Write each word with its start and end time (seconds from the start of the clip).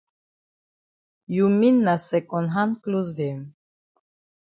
You 1.27 1.47
mean 1.47 1.83
na 1.83 1.95
second 2.09 2.47
hand 2.55 2.81
closs 2.81 3.11
dem. 3.19 3.53